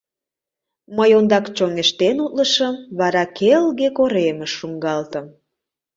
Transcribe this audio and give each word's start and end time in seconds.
Мый 0.97 1.11
ондак 1.17 1.45
чоҥештен 1.57 2.17
утлышым, 2.25 2.75
вара 2.99 3.23
ке-елге 3.37 3.87
коремыш 3.97 4.51
шуҥгалтым. 4.59 5.25